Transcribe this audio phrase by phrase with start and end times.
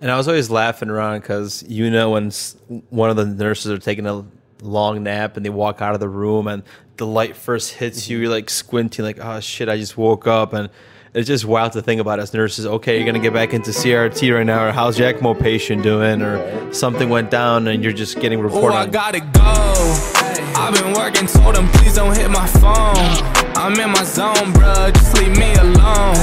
[0.00, 2.30] And I was always laughing around because you know when
[2.90, 4.24] one of the nurses are taking a
[4.62, 6.62] long nap and they walk out of the room and
[6.96, 8.22] the light first hits you, mm-hmm.
[8.24, 10.52] you're like squinting, like, oh shit, I just woke up.
[10.52, 10.70] And
[11.14, 12.66] it's just wild to think about as nurses.
[12.66, 16.22] Okay, you're gonna get back into CRT right now, or how's your ECMO patient doing,
[16.22, 18.76] or something went down and you're just getting reported.
[18.76, 20.14] Oh, I gotta go.
[20.54, 22.94] I've been working, told them please don't hit my phone.
[23.56, 26.14] I'm in my zone, bruh, just leave me alone.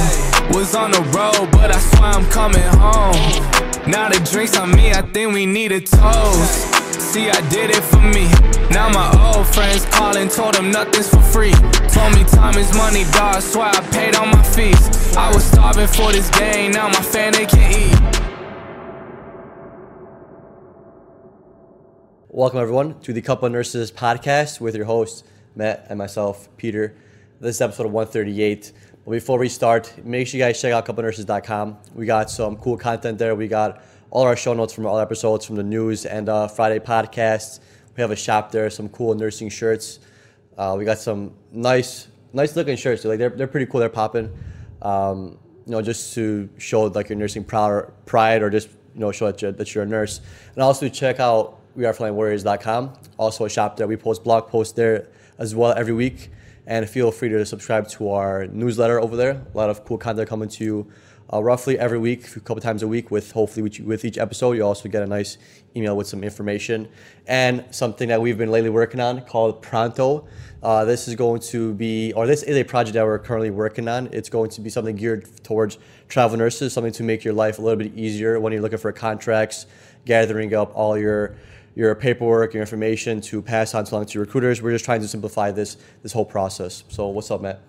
[0.54, 3.55] Was on the road, but I swear I'm coming home.
[3.86, 6.74] Now the drinks on me, I think we need a toast.
[7.00, 8.26] See, I did it for me.
[8.74, 11.52] Now my old friends calling, told them nothing's for free.
[11.92, 13.40] Told me time is money, dog.
[13.42, 15.16] Swear I paid all my fees.
[15.16, 18.22] I was starving for this game, now my family can eat.
[22.28, 25.22] Welcome, everyone, to the Couple Nurses podcast with your hosts,
[25.54, 26.96] Matt and myself, Peter.
[27.38, 28.72] This is episode 138.
[29.06, 31.78] But before we start, make sure you guys check out couplenurses.com.
[31.94, 33.36] We got some cool content there.
[33.36, 36.80] We got all our show notes from all episodes from the news and uh, Friday
[36.80, 37.60] podcasts.
[37.96, 40.00] We have a shop there, some cool nursing shirts.
[40.58, 43.04] Uh, we got some nice, nice looking shirts.
[43.04, 43.78] Like they're, they're pretty cool.
[43.78, 44.28] They're popping.
[44.82, 49.26] Um, you know, just to show like your nursing pride, or just you know show
[49.26, 50.20] that you're, that you're a nurse.
[50.54, 52.92] And also check out weareflyingwarriors.com.
[53.18, 53.86] Also a shop there.
[53.86, 55.06] We post blog posts there
[55.38, 56.30] as well every week.
[56.66, 59.46] And feel free to subscribe to our newsletter over there.
[59.52, 60.92] A lot of cool content coming to you
[61.32, 63.10] uh, roughly every week, a couple times a week.
[63.10, 65.38] With hopefully with, with each episode, you also get a nice
[65.76, 66.88] email with some information
[67.26, 70.26] and something that we've been lately working on called Pronto.
[70.62, 73.86] Uh, this is going to be, or this is a project that we're currently working
[73.86, 74.08] on.
[74.12, 75.78] It's going to be something geared towards
[76.08, 78.90] travel nurses, something to make your life a little bit easier when you're looking for
[78.92, 79.66] contracts,
[80.04, 81.36] gathering up all your
[81.76, 84.60] your paperwork, your information to pass on along to recruiters.
[84.60, 86.82] We're just trying to simplify this this whole process.
[86.88, 87.60] So what's up, Matt?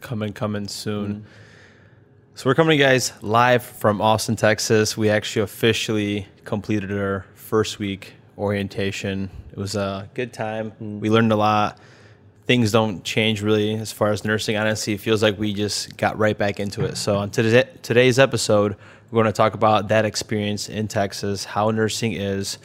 [0.00, 1.14] Coming, coming soon.
[1.14, 1.26] Mm-hmm.
[2.34, 4.96] So we're coming to you guys live from Austin, Texas.
[4.96, 9.28] We actually officially completed our first week orientation.
[9.50, 10.72] It was a good time.
[10.80, 11.00] Mm.
[11.00, 11.78] We learned a lot.
[12.46, 14.56] Things don't change really as far as nursing.
[14.56, 16.96] Honestly, it feels like we just got right back into it.
[16.96, 18.76] So on today, today's episode,
[19.10, 22.58] we're going to talk about that experience in Texas, how nursing is,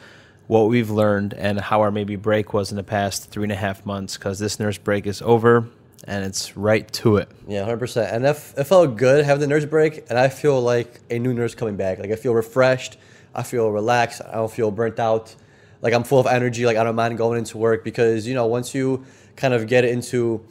[0.48, 3.56] what we've learned, and how our maybe break was in the past three and a
[3.56, 4.18] half months.
[4.18, 5.68] Because this nurse break is over
[6.04, 7.28] and it's right to it.
[7.46, 8.14] Yeah, hundred percent.
[8.14, 11.34] And it, it felt good having the nurse break, and I feel like a new
[11.34, 11.98] nurse coming back.
[11.98, 12.98] Like I feel refreshed.
[13.34, 14.22] I feel relaxed.
[14.26, 15.34] I don't feel burnt out.
[15.82, 16.66] Like I'm full of energy.
[16.66, 19.04] Like I don't mind going into work because you know once you
[19.36, 20.44] kind of get into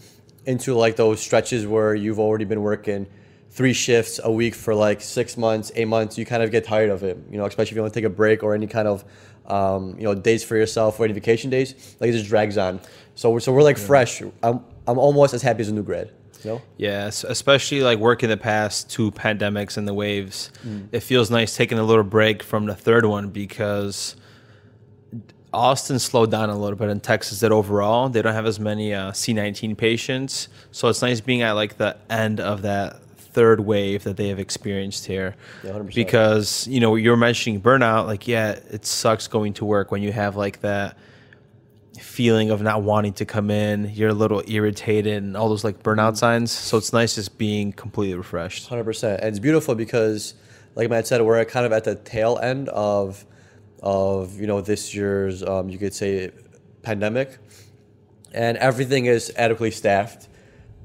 [0.46, 3.08] into like those stretches where you've already been working
[3.58, 6.92] three shifts a week for like six months, eight months, you kind of get tired
[6.92, 7.18] of it.
[7.32, 9.04] You know, especially if you want to take a break or any kind of
[9.48, 11.96] um, you know days for yourself or any vacation days.
[12.00, 12.80] Like it just drags on.
[13.16, 13.88] So we're, so we're like yeah.
[13.88, 14.22] fresh.
[14.44, 16.12] I'm I'm almost as happy as a new grad.
[16.44, 16.62] You know?
[16.78, 20.52] Yes, especially like working the past two pandemics and the waves.
[20.64, 20.90] Mm.
[20.92, 24.16] It feels nice taking a little break from the third one because
[25.52, 28.08] Austin slowed down a little bit and Texas did overall.
[28.10, 30.48] They don't have as many uh, C19 patients.
[30.72, 33.02] So it's nice being at like the end of that
[33.38, 35.36] third wave that they have experienced here.
[35.64, 38.08] Yeah, because, you know, you're mentioning burnout.
[38.08, 40.98] Like, yeah, it sucks going to work when you have like that
[42.00, 43.92] feeling of not wanting to come in.
[43.94, 46.16] You're a little irritated and all those like burnout mm-hmm.
[46.16, 46.52] signs.
[46.52, 48.68] So it's nice just being completely refreshed.
[48.68, 50.34] Hundred percent, and it's beautiful because,
[50.74, 53.24] like Matt said, we're kind of at the tail end of,
[53.84, 56.32] of you know this year's um, you could say,
[56.82, 57.38] pandemic,
[58.34, 60.28] and everything is adequately staffed.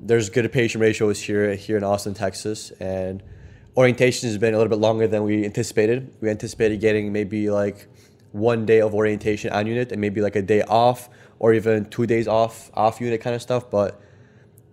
[0.05, 3.23] There's good patient ratios here here in Austin, Texas, and
[3.77, 6.13] orientation has been a little bit longer than we anticipated.
[6.21, 7.87] We anticipated getting maybe like
[8.33, 11.09] one day of orientation on unit and maybe like a day off
[11.39, 13.71] or even two days off off unit kind of stuff.
[13.71, 14.01] But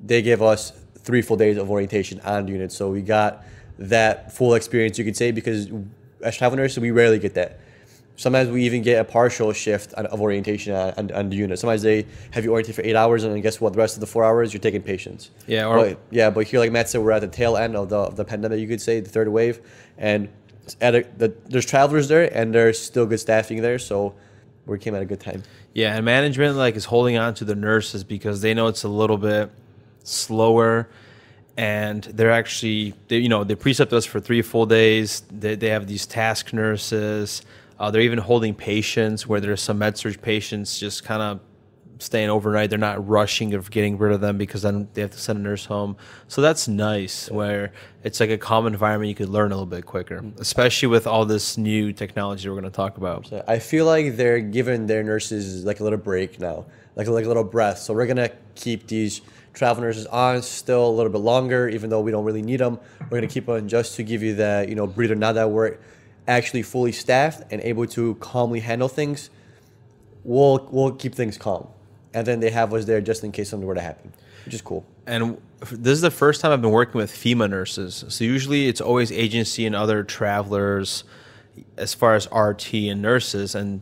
[0.03, 3.45] they gave us three full days of orientation on unit, so we got
[3.77, 5.69] that full experience, you could say, because
[6.23, 7.59] as travel nurses, we rarely get that.
[8.19, 11.57] Sometimes we even get a partial shift of orientation and, on, the unit.
[11.57, 13.71] Sometimes they have you oriented for eight hours, and then guess what?
[13.71, 15.31] The rest of the four hours, you're taking patients.
[15.47, 17.87] Yeah, or but, yeah, but here, like Matt said, we're at the tail end of
[17.87, 19.61] the, of the pandemic, you could say, the third wave,
[19.97, 20.27] and
[20.81, 24.13] at a, the, there's travelers there and there's still good staffing there, so
[24.65, 25.41] we came at a good time.
[25.73, 28.89] Yeah, and management like is holding on to the nurses because they know it's a
[28.89, 29.49] little bit
[30.03, 30.89] slower,
[31.55, 35.23] and they're actually they, you know they precept us for three full days.
[35.31, 37.43] They they have these task nurses.
[37.79, 41.39] Uh, they're even holding patients where there's some med surg patients just kind of
[41.99, 42.69] staying overnight.
[42.69, 45.41] They're not rushing of getting rid of them because then they have to send a
[45.41, 45.97] nurse home.
[46.27, 47.71] So that's nice where
[48.03, 51.25] it's like a calm environment you could learn a little bit quicker, especially with all
[51.25, 53.27] this new technology we're going to talk about.
[53.27, 56.65] So I feel like they're giving their nurses like a little break now,
[56.95, 57.79] like, like a little breath.
[57.79, 59.21] So we're going to keep these
[59.53, 62.79] travel nurses on still a little bit longer, even though we don't really need them.
[63.01, 65.49] We're going to keep them just to give you that, you know, breather now that
[65.49, 65.77] we're
[66.29, 69.29] actually fully staffed and able to calmly handle things,
[70.23, 71.67] we'll we'll keep things calm.
[72.13, 74.13] And then they have us there just in case something were to happen,
[74.45, 74.85] which is cool.
[75.05, 75.39] And
[75.71, 78.05] this is the first time I've been working with FEMA nurses.
[78.07, 81.03] So usually it's always agency and other travelers
[81.77, 83.53] as far as RT and nurses.
[83.55, 83.81] And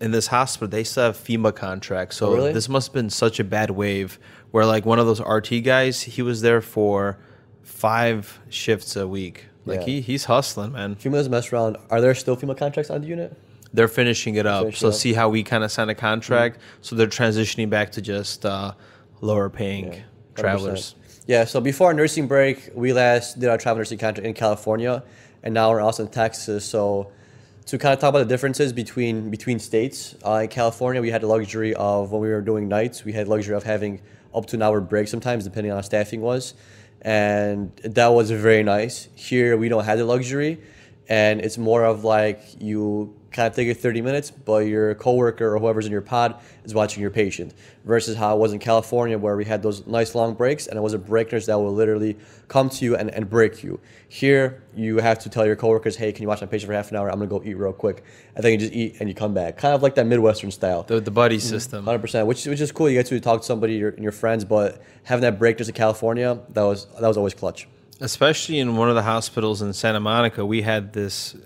[0.00, 2.16] in this hospital, they still have FEMA contracts.
[2.16, 2.52] So Oh, really?
[2.52, 4.18] this must have been such a bad wave
[4.50, 7.18] where, like, one of those RT guys, he was there for
[7.62, 9.46] five shifts a week.
[9.66, 9.86] Like, Yeah.
[9.86, 10.96] he, he's hustling, man.
[10.96, 11.76] FEMA doesn't mess around.
[11.90, 13.36] Are there still FEMA contracts on the unit?
[13.72, 14.64] They're finishing it up.
[14.64, 14.94] Finishing so up.
[14.94, 16.58] see how we kind of sign a contract.
[16.80, 18.72] So they're transitioning back to just uh,
[19.20, 20.00] lower paying Yeah,
[20.36, 20.94] travelers.
[21.26, 25.02] Yeah, so before our nursing break, we last did our travel nursing contract in California,
[25.42, 26.64] and now we're also in Austin, Texas.
[26.66, 27.10] So
[27.66, 31.22] to kind of talk about the differences between between states, uh, in California, we had
[31.22, 34.02] the luxury of when we were doing nights, we had luxury of having
[34.34, 36.54] up to an hour break sometimes, depending on how staffing was,
[37.04, 39.08] and that was very nice.
[39.14, 40.58] Here, we don't have the luxury,
[41.08, 45.54] and it's more of like you kind of take your 30 minutes, but your coworker
[45.54, 47.52] or whoever's in your pod is watching your patient.
[47.84, 50.80] Versus how it was in California, where we had those nice long breaks, and it
[50.80, 52.16] was a break nurse that will literally
[52.48, 53.80] come to you and, and break you.
[54.08, 56.90] Here, you have to tell your coworkers, "Hey, can you watch my patient for half
[56.90, 57.10] an hour?
[57.10, 58.04] I'm gonna go eat real quick,"
[58.36, 60.84] and then you just eat and you come back, kind of like that Midwestern style.
[60.84, 61.48] The, the buddy mm-hmm.
[61.48, 61.84] system.
[61.84, 62.88] Hundred percent, which which is cool.
[62.88, 65.68] You get to talk to somebody your, and your friends, but having that break nurse
[65.68, 67.66] in California, that was that was always clutch.
[68.00, 71.36] especially in one of the hospitals in Santa Monica, we had this.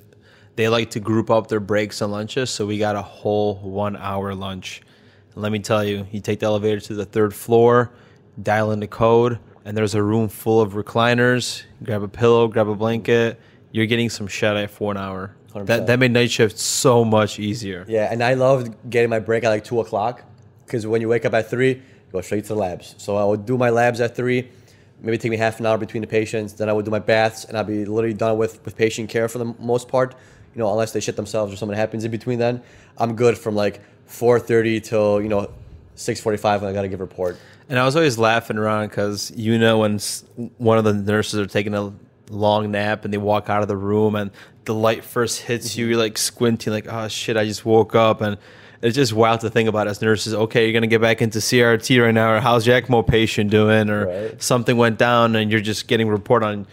[0.58, 3.94] They like to group up their breaks and lunches, so we got a whole one
[3.94, 4.82] hour lunch.
[5.32, 7.92] And let me tell you, you take the elevator to the third floor,
[8.42, 11.62] dial in the code, and there's a room full of recliners.
[11.84, 13.40] Grab a pillow, grab a blanket.
[13.70, 15.36] You're getting some shut eye for an hour.
[15.54, 15.66] 100%.
[15.66, 17.84] That that made night shift so much easier.
[17.86, 20.24] Yeah, and I loved getting my break at like two o'clock
[20.66, 22.96] because when you wake up at three, you go straight to the labs.
[22.98, 24.50] So I would do my labs at three,
[25.00, 26.54] maybe take me half an hour between the patients.
[26.54, 29.28] Then I would do my baths, and I'd be literally done with with patient care
[29.28, 30.16] for the most part.
[30.54, 32.38] You know, unless they shit themselves or something happens in between.
[32.38, 32.62] Then
[32.96, 35.50] I'm good from like four thirty till you know
[35.94, 37.38] six forty five when I got to give report.
[37.68, 39.98] And I was always laughing around because you know when
[40.56, 41.92] one of the nurses are taking a
[42.30, 44.30] long nap and they walk out of the room and
[44.64, 45.90] the light first hits you, mm-hmm.
[45.92, 48.36] you're like squinting, like oh shit, I just woke up, and
[48.82, 50.34] it's just wild to think about as nurses.
[50.34, 53.90] Okay, you're gonna get back into CRT right now, or how's your ECMO patient doing,
[53.90, 54.42] or Right.
[54.42, 56.66] something went down, and you're just getting report on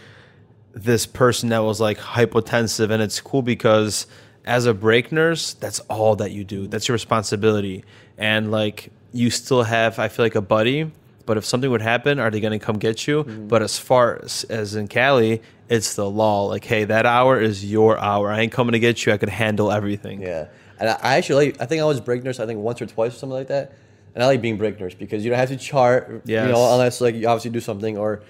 [0.76, 4.06] this person that was like hypotensive and it's cool because
[4.44, 7.82] as a break nurse that's all that you do that's your responsibility
[8.18, 10.90] and like you still have i feel like a buddy
[11.24, 13.48] but if something would happen are they going to come get you mm.
[13.48, 15.40] but as far as, as in cali
[15.70, 19.06] it's the law like hey that hour is your hour i ain't coming to get
[19.06, 20.46] you i could handle everything Yeah,
[20.78, 21.60] and I actually like.
[21.60, 22.40] I think I was break nurse.
[22.40, 23.72] I think once or twice or something like that.
[24.14, 26.22] And I like being break nurse because you don't have to chart.
[26.46, 28.22] You know, unless like you obviously do something or,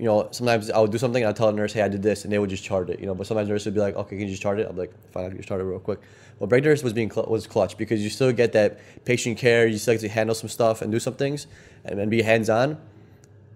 [0.00, 2.02] you know, sometimes I would do something and I'd tell a nurse, hey, I did
[2.02, 3.00] this, and they would just chart it.
[3.00, 4.66] You know, but sometimes nurses would be like, okay, can you just chart it?
[4.66, 6.00] I'm like, fine, I'll just chart it real quick.
[6.38, 9.66] Well, break nurse was being cl- was clutch because you still get that patient care.
[9.66, 11.46] You still get to handle some stuff and do some things,
[11.84, 12.78] and, and be hands on.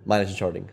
[0.05, 0.69] Minus the charting.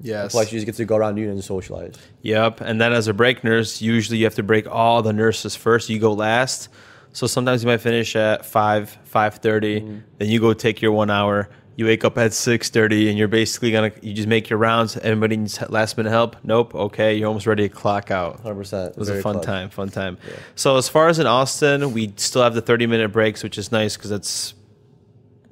[0.00, 1.94] yes Plus, you just get to go around unit and socialize.
[2.22, 2.60] Yep.
[2.60, 5.88] And then as a break nurse, usually you have to break all the nurses first.
[5.88, 6.70] You go last.
[7.12, 9.98] So sometimes you might finish at five, five Mm-hmm.
[10.18, 11.48] Then you go take your one hour.
[11.76, 14.96] You wake up at six thirty, and you're basically gonna you just make your rounds.
[14.96, 16.36] Anybody needs last minute help?
[16.44, 16.74] Nope.
[16.74, 18.40] Okay, you're almost ready to clock out.
[18.40, 18.92] Hundred percent.
[18.92, 20.18] It was a fun time, fun time.
[20.54, 23.72] So as far as in Austin, we still have the 30 minute breaks, which is
[23.72, 24.54] nice because it's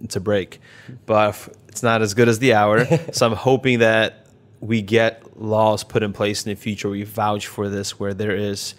[0.02, 0.60] it's a break,
[1.06, 1.36] but
[1.68, 2.86] it's not as good as the hour.
[3.12, 4.26] so I'm hoping that
[4.60, 6.88] we get laws put in place in the future.
[6.88, 8.74] We vouch for this, where there is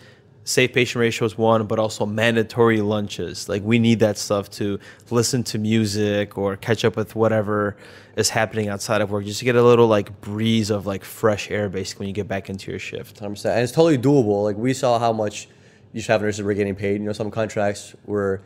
[0.45, 3.47] safe patient ratio is one, but also mandatory lunches.
[3.47, 7.77] Like we need that stuff to listen to music or catch up with whatever
[8.15, 11.49] is happening outside of work, just to get a little like breeze of like fresh
[11.49, 13.19] air, basically when you get back into your shift.
[13.19, 14.43] Hundred percent, and it's totally doable.
[14.43, 15.47] Like we saw how much
[15.93, 16.99] these travel nurses were getting paid.
[17.01, 18.41] You know, some contracts were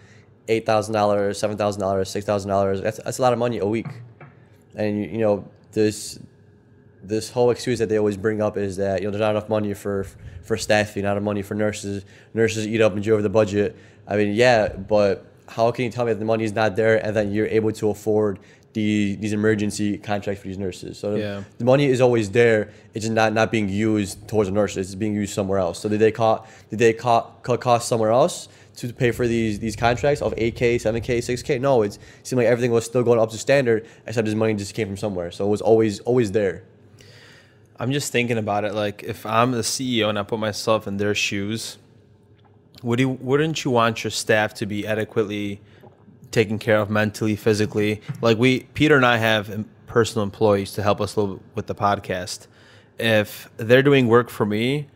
[0.48, 2.82] eight thousand dollars, seven thousand dollars, six thousand dollars.
[2.82, 3.88] That's that's a lot of money a week.
[4.76, 6.20] And you, you know this
[7.04, 9.50] this whole excuse that they always bring up is that you know there's not enough
[9.50, 10.06] money for
[10.44, 12.06] for staffing, not enough money for nurses.
[12.34, 13.76] Nurses eat up majority of the budget.
[14.08, 17.04] I mean, yeah, but how can you tell me that the money is not there
[17.06, 18.40] and then you're able to afford
[18.74, 20.98] the, these emergency contracts for these nurses?
[20.98, 21.44] So the- Yeah.
[21.58, 22.70] the money is always there.
[22.94, 24.88] It's just not, not being used towards the nurses.
[24.88, 25.80] It's being used somewhere else.
[25.80, 29.60] So did they cut did they cut, cut costs somewhere else to pay for these
[29.60, 31.60] these contracts of eight k, seven k, six k?
[31.60, 34.74] No, it seemed like everything was still going up to standard, except this money just
[34.74, 35.32] came from somewhere.
[35.32, 36.64] So it was always always there.
[37.80, 38.74] I'm just thinking about it.
[38.74, 41.78] Like, if I'm the CEO and I put myself in their shoes,
[42.84, 45.62] would you, wouldn't you want your staff to be adequately
[46.32, 48.02] taken care of mentally, physically?
[48.22, 51.76] Like we, Peter and I have personal employees to help us a little with the
[51.76, 52.48] podcast.
[53.00, 54.88] If they're doing work for me,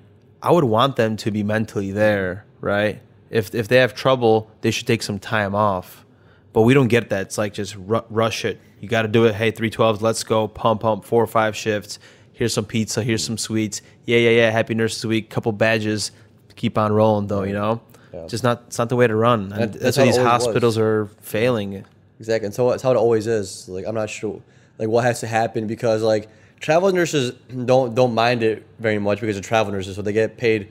[0.41, 3.01] I would want them to be mentally there, right?
[3.29, 6.05] If if they have trouble, they should take some time off.
[6.53, 7.21] But we don't get that.
[7.21, 8.59] It's like just ru- rush it.
[8.81, 9.35] You got to do it.
[9.35, 10.01] Hey, three twelves.
[10.01, 10.47] Let's go.
[10.47, 11.05] Pump, pump.
[11.05, 11.99] Four or five shifts.
[12.41, 13.03] Here's some pizza.
[13.03, 13.83] Here's some sweets.
[14.07, 14.49] Yeah, yeah, yeah.
[14.49, 15.29] Happy Nurses Week.
[15.29, 16.11] Couple badges.
[16.55, 17.43] Keep on rolling though.
[17.43, 17.81] You know,
[18.11, 18.25] Yeah.
[18.25, 18.63] just not.
[18.65, 19.49] It's not the way to run.
[19.49, 20.45] That- that's, that's why these always was.
[20.45, 21.85] hospitals are failing.
[22.19, 23.69] Exactly, and so that's how it always is.
[23.69, 24.41] Like I'm not sure,
[24.79, 26.29] like what has to happen because like
[26.59, 27.33] travel nurses
[27.65, 30.69] don't don't mind it very much because they're travel nurses, so they get paid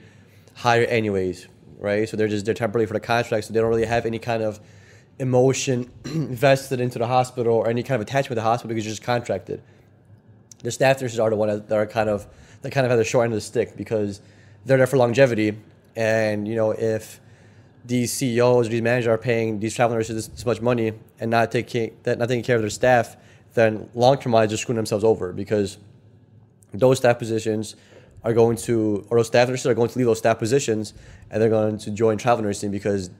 [0.54, 1.46] higher anyways,
[1.78, 2.08] right?
[2.08, 4.42] So they're just they're temporarily for the contract, so they don't really have any kind
[4.42, 4.58] of
[5.20, 8.90] emotion vested into the hospital or any kind of attachment to the hospital because you're
[8.92, 9.62] just contracted.
[10.62, 12.26] The staff nurses are the one that are kind of
[12.62, 14.20] that kind of have the short end of the stick because
[14.64, 15.56] they're there for longevity,
[15.96, 17.20] and you know if
[17.84, 21.30] these CEOs or these managers are paying these travel nurses this, this much money and
[21.30, 23.16] not taking that not taking care of their staff,
[23.54, 25.78] then long term wise, they're screwing themselves over because
[26.72, 27.76] those staff positions
[28.22, 30.92] are going to or those staff nurses are going to leave those staff positions
[31.30, 33.10] and they're going to join travel nursing because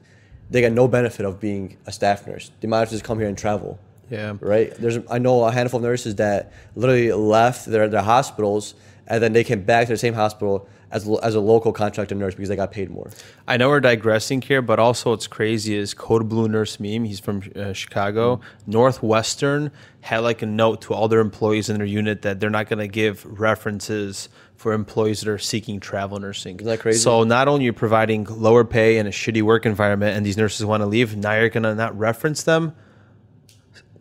[0.49, 2.51] they get no benefit of being a staff nurse.
[2.59, 3.79] They might as well just come here and travel.
[4.11, 4.35] Yeah.
[4.39, 4.73] Right.
[4.75, 8.75] There's I know a handful of nurses that literally left their their hospitals
[9.07, 12.35] and then they came back to the same hospital as as a local contracted nurse
[12.35, 13.09] because they got paid more.
[13.47, 17.05] I know we're digressing here, but also what's crazy is Code Blue Nurse Meme.
[17.05, 18.41] He's from uh, Chicago.
[18.67, 22.67] Northwestern had like a note to all their employees in their unit that they're not
[22.67, 26.57] going to give references for employees that are seeking travel nursing.
[26.57, 26.99] Isn't that crazy?
[26.99, 30.65] So not only you're providing lower pay and a shitty work environment, and these nurses
[30.65, 32.75] want to leave, now you're going to not reference them.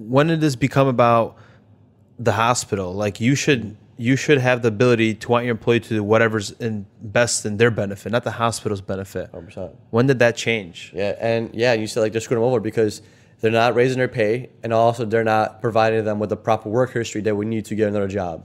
[0.08, 1.36] When did this become about
[2.18, 2.92] the hospital?
[2.94, 6.52] Like you should you should have the ability to want your employee to do whatever's
[6.52, 9.30] in best in their benefit, not the hospital's benefit.
[9.32, 9.74] 100%.
[9.90, 10.90] When did that change?
[10.94, 13.02] Yeah, and yeah, you said like they're screwing them over because
[13.40, 16.92] they're not raising their pay, and also they're not providing them with the proper work
[16.94, 18.44] history that we need to get another job.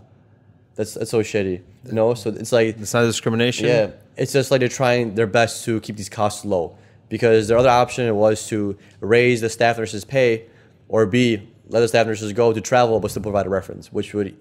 [0.75, 2.13] That's that's so shitty, you know.
[2.15, 3.67] So it's like It's not discrimination.
[3.67, 7.57] yeah, it's just like they're trying their best to keep these costs low because their
[7.57, 10.47] other option was to raise the staff nurses' pay,
[10.88, 14.13] or B let the staff nurses go to travel but still provide a reference, which
[14.13, 14.36] would,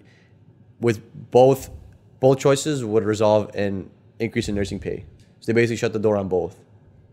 [0.81, 1.71] with both
[2.21, 5.05] both choices would resolve in increase in nursing pay.
[5.41, 6.59] So they basically shut the door on both.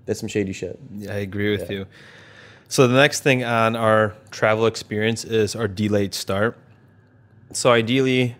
[0.05, 0.79] That's some shady shit.
[0.95, 1.79] Yeah, I agree with Yeah.
[1.79, 1.85] you.
[2.69, 6.57] So the next thing on our travel experience is our delayed start.
[7.51, 8.35] So ideally,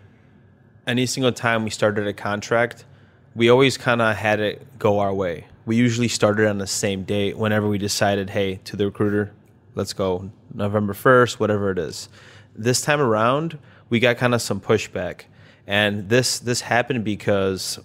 [0.86, 2.86] any single time we started a contract,
[3.34, 5.46] we always kind of had it go our way.
[5.66, 9.32] We usually started on the same date whenever we decided, hey, to the recruiter,
[9.74, 12.08] let's go November 1st, whatever it is.
[12.54, 15.22] This time around, we got kind of some pushback.
[15.66, 17.78] And this this happened because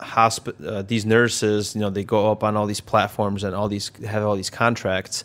[0.00, 3.68] hospi- uh, these nurses, you know, they go up on all these platforms and all
[3.68, 5.24] these have all these contracts.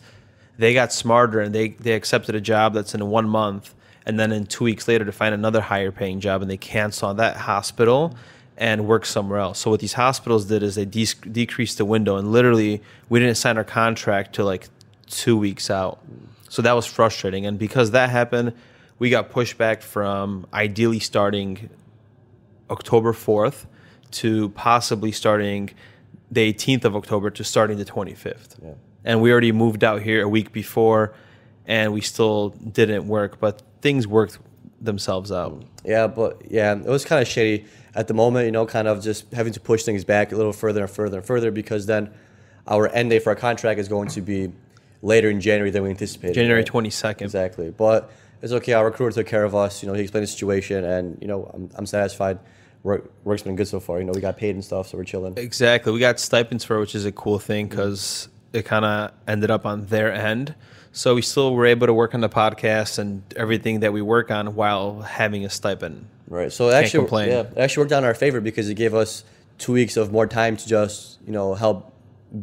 [0.57, 3.73] They got smarter and they they accepted a job that's in one month,
[4.05, 7.13] and then in two weeks later to find another higher paying job, and they cancel
[7.13, 8.15] that hospital
[8.57, 9.59] and work somewhere else.
[9.59, 13.37] So what these hospitals did is they de- decreased the window, and literally we didn't
[13.37, 14.69] sign our contract to like
[15.11, 15.99] two weeks out.
[16.49, 18.53] So that was frustrating, and because that happened,
[18.99, 21.69] we got pushback from ideally starting
[22.69, 23.65] October 4th
[24.11, 25.71] to possibly starting
[26.29, 28.63] the 18th of October to starting the 25th.
[28.63, 28.73] Yeah.
[29.03, 31.13] And we already moved out here a week before
[31.65, 34.39] and we still didn't work, but things worked
[34.79, 35.63] themselves out.
[35.83, 37.65] Yeah, but yeah, it was kind of shitty
[37.95, 40.53] at the moment, you know, kind of just having to push things back a little
[40.53, 42.13] further and further and further because then
[42.67, 44.51] our end date for our contract is going to be
[45.01, 46.33] later in January than we anticipated.
[46.33, 46.67] January right?
[46.67, 47.21] 22nd.
[47.21, 47.71] Exactly.
[47.71, 48.73] But it's okay.
[48.73, 49.83] Our recruiter took care of us.
[49.83, 52.39] You know, he explained the situation, and you know, I'm, I'm satisfied.
[52.83, 53.99] Work, work's been good so far.
[53.99, 55.37] You know, we got paid and stuff, so we're chilling.
[55.37, 55.91] Exactly.
[55.93, 59.51] We got stipends for it, which is a cool thing because it kind of ended
[59.51, 60.55] up on their end.
[60.91, 64.29] So we still were able to work on the podcast and everything that we work
[64.29, 66.07] on while having a stipend.
[66.27, 66.51] Right.
[66.51, 67.29] So it actually, complain.
[67.29, 69.23] yeah, it actually worked out in our favor because it gave us
[69.57, 71.93] two weeks of more time to just, you know, help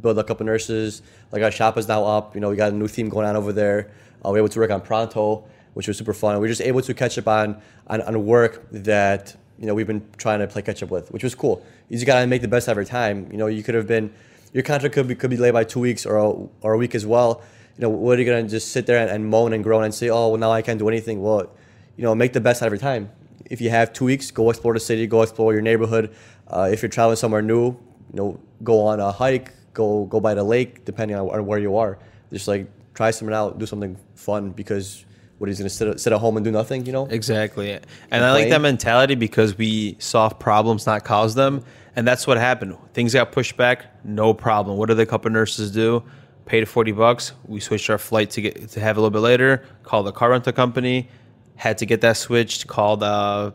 [0.00, 1.02] build a couple nurses.
[1.32, 2.34] Like our shop is now up.
[2.34, 3.90] You know, we got a new theme going on over there.
[4.24, 6.34] Uh, we were able to work on Pronto, which was super fun.
[6.36, 9.86] We were just able to catch up on, on on work that you know we've
[9.86, 11.64] been trying to play catch up with, which was cool.
[11.88, 13.28] You just gotta make the best out of your time.
[13.30, 14.12] You know, you could have been
[14.52, 16.30] your contract could be could be delayed by two weeks or a,
[16.62, 17.42] or a week as well.
[17.76, 19.94] You know, what are you gonna just sit there and, and moan and groan and
[19.94, 21.22] say, oh, well, now I can't do anything?
[21.22, 21.50] Well,
[21.96, 23.10] you know, make the best out of your time.
[23.46, 26.14] If you have two weeks, go explore the city, go explore your neighborhood.
[26.48, 27.76] Uh, if you're traveling somewhere new, you
[28.14, 31.98] know, go on a hike, go go by the lake, depending on, where you are.
[32.32, 35.04] Just like try something out, do something fun because
[35.38, 37.06] what he's gonna sit sit at home and do nothing, you know?
[37.06, 37.70] Exactly.
[38.10, 41.64] And I like that mentality because we solve problems, not cause them.
[41.94, 42.76] And that's what happened.
[42.92, 44.76] Things got pushed back, no problem.
[44.76, 46.02] What did the couple nurses do?
[46.44, 47.32] Paid 40 bucks.
[47.46, 50.30] We switched our flight to get to have a little bit later, called the car
[50.30, 51.08] rental company,
[51.56, 53.52] had to get that switched, called uh,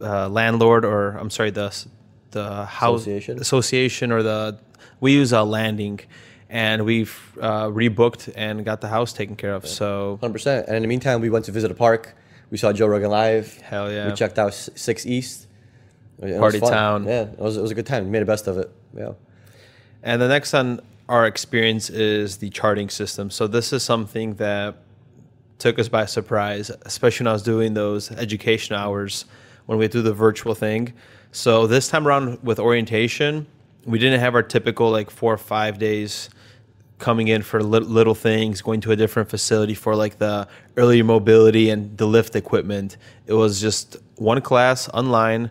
[0.00, 1.68] uh, landlord or I'm sorry, the
[2.34, 3.38] the house Association?
[3.40, 4.58] association or the
[5.00, 6.00] we use a landing,
[6.48, 9.66] and we've uh, rebooked and got the house taken care of.
[9.66, 10.66] So 100%.
[10.66, 12.14] And in the meantime, we went to visit a park.
[12.50, 13.60] We saw Joe Rogan live.
[13.60, 14.08] Hell yeah.
[14.08, 15.46] We checked out Sixth Street.
[16.22, 17.04] It Party town.
[17.04, 18.04] Yeah, it was, it was a good time.
[18.04, 18.70] We made the best of it.
[18.96, 19.12] Yeah.
[20.02, 23.30] And the next on our experience is the charting system.
[23.30, 24.76] So this is something that
[25.58, 29.24] took us by surprise, especially when I was doing those education hours
[29.66, 30.92] when we do the virtual thing.
[31.34, 33.48] So this time around with orientation,
[33.84, 36.30] we didn't have our typical like four or five days
[37.00, 41.02] coming in for little, little things, going to a different facility for like the early
[41.02, 42.98] mobility and the lift equipment.
[43.26, 45.50] It was just one class online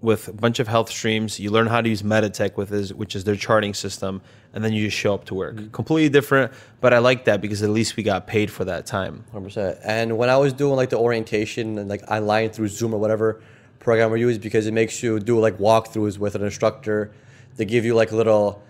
[0.00, 1.38] with a bunch of health streams.
[1.38, 4.22] You learn how to use Meditech with is which is their charting system,
[4.54, 5.56] and then you just show up to work.
[5.56, 5.72] Mm-hmm.
[5.72, 9.24] Completely different, but I like that because at least we got paid for that time.
[9.30, 9.78] Hundred percent.
[9.84, 13.42] And when I was doing like the orientation and like online through Zoom or whatever
[13.86, 17.12] program we use, because it makes you do like walkthroughs with an instructor.
[17.56, 18.60] They give you like a little,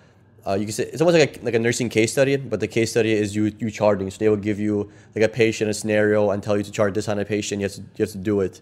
[0.46, 2.68] uh, you can say it's almost like a, like a nursing case study, but the
[2.68, 4.10] case study is you you charting.
[4.10, 6.92] So they will give you like a patient, a scenario, and tell you to chart
[6.92, 7.62] this on a patient.
[7.62, 8.60] You have to you have to do it.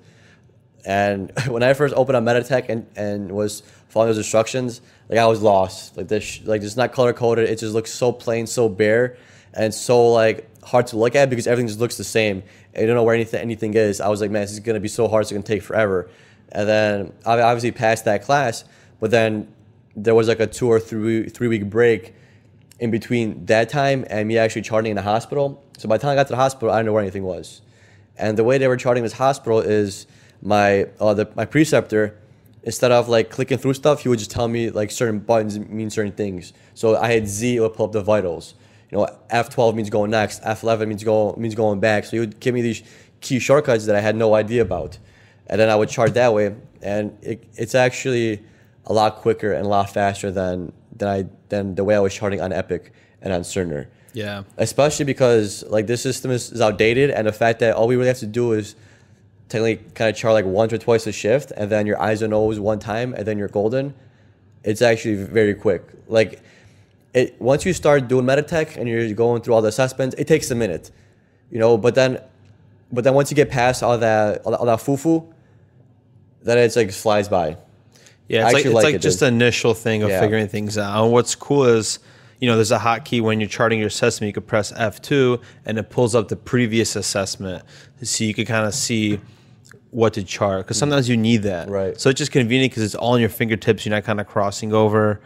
[0.85, 5.27] And when I first opened up Meditech and, and was following those instructions, like I
[5.27, 5.97] was lost.
[5.97, 7.51] Like this, like it's not color coded.
[7.51, 9.17] It just looks so plain, so bare,
[9.55, 12.45] and so like hard to look at because everything just looks the same.
[12.79, 14.01] You don't know where anything anything is.
[14.01, 15.23] I was like, man, this is gonna be so hard.
[15.23, 16.09] It's gonna take forever.
[16.55, 18.65] And then I obviously passed that class,
[19.01, 19.53] but then
[19.97, 22.15] there was like a two or three three week break
[22.81, 25.63] in between that time and me actually charting in the hospital.
[25.79, 27.61] So by the time I got to the hospital, I didn't know where anything was.
[28.17, 30.07] And the way they were charting this hospital is
[30.43, 32.19] my uh, the, my preceptor,
[32.63, 35.91] instead of like clicking through stuff, he would just tell me like certain buttons mean
[35.91, 36.53] certain things.
[36.75, 38.55] So I had Z, it would pull up the vitals.
[38.91, 40.43] You know, F12 means going next.
[40.43, 42.05] F11 means go means going back.
[42.05, 42.83] So he would give me these
[43.21, 44.99] key shortcuts that I had no idea about,
[45.49, 46.55] and then I would chart that way.
[46.83, 48.43] And it, it's actually
[48.87, 52.15] a lot quicker and a lot faster than than I than the way I was
[52.15, 54.43] charting on Epic and on Cerner Yeah.
[54.59, 58.09] especially because like this system is, is outdated and the fact that all we really
[58.09, 58.77] have to do is
[59.49, 62.31] technically kind of chart like once or twice a shift and then your eyes and
[62.31, 63.95] nose one time and then you're golden
[64.63, 66.43] it's actually very quick like
[67.15, 70.51] it once you start doing meditech and you're going through all the assessments it takes
[70.51, 70.91] a minute
[71.51, 72.21] you know but then
[72.93, 75.27] but then once you get past all that all that, all that foo-foo
[76.45, 77.57] then it's like flies by
[78.29, 80.21] Yeah, I it's like it's like like it, just the initial thing of Yeah.
[80.21, 81.03] figuring things out.
[81.05, 81.99] And what's cool is,
[82.41, 84.29] you know, there's a hotkey when you're charting your assessment.
[84.29, 87.63] You could press F2 and it pulls up the previous assessment,
[88.03, 89.21] so you could kind of see
[89.91, 90.65] what to chart.
[90.67, 91.69] Because sometimes you need that.
[91.69, 91.99] Right.
[92.01, 93.85] So it's just convenient because it's all on your fingertips.
[93.87, 95.21] You're not kind of crossing over.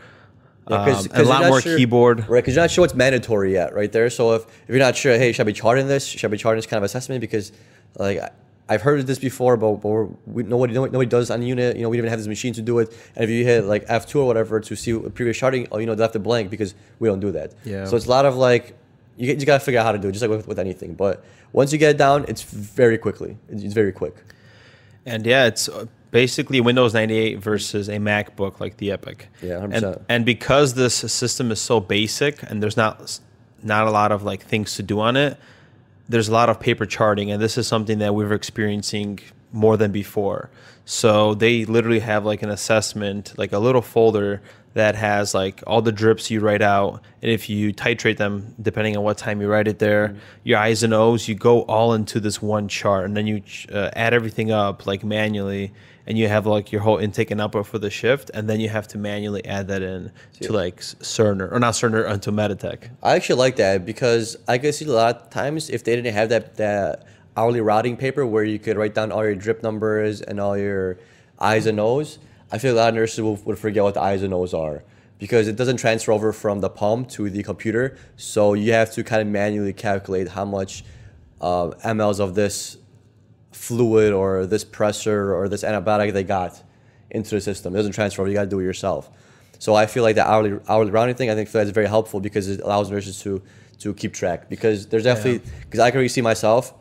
[0.68, 2.28] Yeah, Um, 'cause- and 'cause a lot more sure- keyboard.
[2.28, 4.10] Right, because you're not sure what's mandatory yet, right there.
[4.10, 6.04] So if, if you're not sure, hey, should I be charting this?
[6.04, 7.22] Should I be charting this kind of assessment?
[7.22, 7.52] Because
[7.96, 8.20] like
[8.68, 11.46] I've heard of this before, but, but we're, we, nobody nobody nobody does on the
[11.46, 11.76] unit.
[11.76, 12.94] You know, we don't even have this machine to do it.
[13.14, 15.86] And if you hit like F2 or whatever to see what previous charting, oh, you
[15.86, 17.54] know, they left it blank because we don't do that.
[17.64, 17.86] Yeah.
[17.86, 18.76] So it's a lot of like
[19.16, 20.58] you, get, you got to figure out how to do it, just like with, with
[20.58, 20.94] anything.
[20.94, 23.36] But once you get it down, it's very quickly.
[23.48, 24.16] It's, it's very quick.
[25.06, 29.28] And yeah, it's uh, basically Windows 98 versus a MacBook like the Epic.
[29.42, 29.82] Yeah, and 100%.
[29.82, 33.18] And, and because this system is so basic and there's not
[33.62, 35.36] not a lot of like things to do on it,
[36.08, 39.20] there's a lot of paper charting, and this is something that we were experiencing
[39.52, 40.50] more than before.
[40.84, 44.40] So they literally have like an assessment, like a little folder
[44.74, 48.96] that has like all the drips you write out, and if you titrate them depending
[48.96, 52.20] on what time you write it there, your I's and O's, you go all into
[52.20, 53.42] this one chart, and then you
[53.72, 55.72] uh, add everything up like manually,
[56.08, 58.70] and you have like your whole intake and output for the shift, and then you
[58.70, 62.88] have to manually add that in to like Cerner or not Cerner onto Meditech.
[63.02, 66.14] I actually like that because I could see a lot of times if they didn't
[66.14, 70.22] have that that hourly routing paper where you could write down all your drip numbers
[70.22, 70.98] and all your
[71.38, 72.18] I's and O's,
[72.50, 74.82] I feel a lot of nurses will, would forget what the I's and O's are
[75.18, 77.98] because it doesn't transfer over from the pump to the computer.
[78.16, 80.84] So you have to kind of manually calculate how much
[81.40, 82.78] uh, mLs of this
[83.58, 86.62] fluid or this pressure or this antibiotic they got
[87.10, 87.74] into the system.
[87.74, 88.26] It doesn't transfer.
[88.26, 89.10] You got to do it yourself.
[89.58, 92.48] So I feel like the hourly hourly rounding thing, I think that's very helpful because
[92.48, 93.42] it allows nurses to
[93.80, 94.48] to keep track.
[94.48, 96.72] Because there's definitely because I can already see myself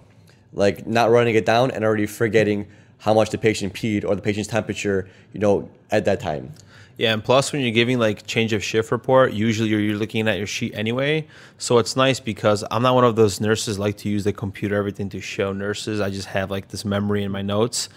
[0.54, 2.68] like not running it down and already forgetting
[3.00, 6.54] how much the patient peed or the patient's temperature, you know, at that time.
[6.98, 10.28] Yeah, and plus when you're giving like change of shift report, usually you're, you're looking
[10.28, 11.28] at your sheet anyway.
[11.60, 14.76] So it's nice because I'm not one of those nurses like to use the computer
[14.76, 16.02] everything to show nurses.
[16.02, 17.90] I just have like this memory in my notes.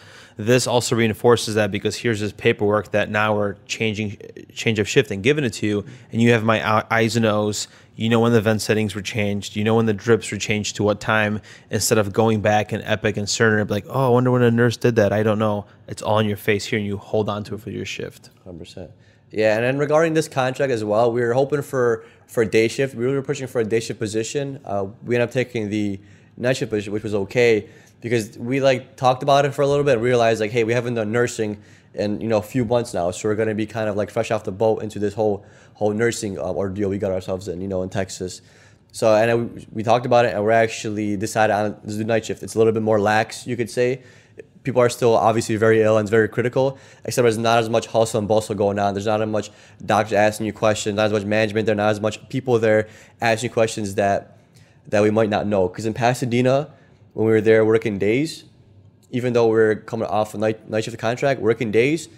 [0.46, 4.16] This also reinforces that because here's this paperwork that now we're changing
[4.54, 7.68] change of shift and giving it to you, and you have my eyes and O's.
[7.94, 9.56] You know when the vent settings were changed.
[9.56, 11.42] You know when the drips were changed to what time.
[11.68, 14.78] Instead of going back in Epic and Cerner, like, oh, I wonder when a nurse
[14.78, 15.12] did that.
[15.12, 15.66] I don't know.
[15.86, 18.30] It's all in your face here, and you hold on to it for your shift.
[18.44, 18.90] Hundred percent.
[19.30, 22.68] Yeah, and then regarding this contract as well, we were hoping for for a day
[22.68, 22.94] shift.
[22.94, 24.60] We were pushing for a day shift position.
[24.64, 26.00] Uh, we ended up taking the
[26.38, 27.68] night shift position, which was okay
[28.00, 29.98] because we like talked about it for a little bit.
[29.98, 31.62] Realized like, hey, we haven't done nursing
[31.94, 34.30] in you know a few months now, so we're gonna be kind of like fresh
[34.30, 37.68] off the boat into this whole whole nursing uh, ordeal we got ourselves in, you
[37.68, 38.42] know, in Texas.
[38.92, 42.24] So and then we, talked about it, and we're actually decided on this the night
[42.24, 42.42] shift.
[42.42, 44.02] It's a little bit more lax, you could say.
[44.62, 48.18] People are still obviously very ill and very critical, except there's not as much hustle
[48.18, 48.92] and bustle going on.
[48.92, 49.50] There's not as much
[49.86, 52.88] doctors asking you questions, not as much management there, not as much people there
[53.22, 54.36] asking you questions that
[54.88, 55.68] that we might not know.
[55.68, 56.70] Because in Pasadena,
[57.14, 58.44] when we were there working days,
[59.10, 62.08] even though we are coming off a night, night shift contract, working days,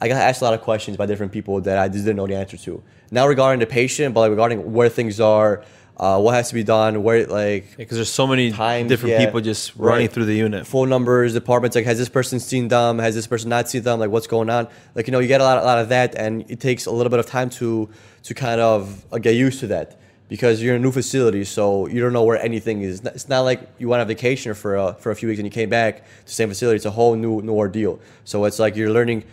[0.00, 2.26] I got asked a lot of questions by different people that I just didn't know
[2.26, 2.82] the answer to.
[3.10, 5.64] Now regarding the patient, but like regarding where things are,
[5.96, 9.24] uh, what has to be done, where like Because there's so many Times, different yeah.
[9.24, 10.12] people just running Right.
[10.12, 10.64] through the unit.
[10.68, 13.98] phone numbers, departments, like has this person seen them, has this person not seen them,
[13.98, 16.14] like what's going on, like you know you get a lot, a lot of that,
[16.14, 17.88] and it takes a little bit of time to
[18.22, 21.86] to kind of uh, get used to that because you're in a new facility, so
[21.86, 23.00] you don't know where anything is.
[23.00, 25.50] It's not like you went on vacation for a, for a few weeks and you
[25.50, 26.76] came back to the same facility.
[26.76, 27.98] It's a whole new new ordeal.
[28.24, 29.24] So it's like you're learning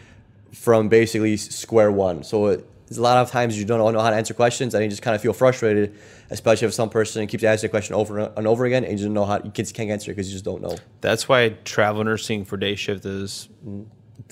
[0.53, 2.23] from basically square one.
[2.23, 4.89] So it, a lot of times you don't know how to answer questions and you
[4.89, 5.95] just kind of feel frustrated,
[6.29, 9.05] especially if some person keeps asking a question over and over again and you just
[9.05, 10.77] don't know how you kids can't answer it because you just don't know.
[11.01, 13.85] That's why travel nursing for day shift is mm.